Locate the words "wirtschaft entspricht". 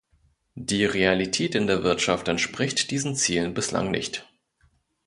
1.83-2.89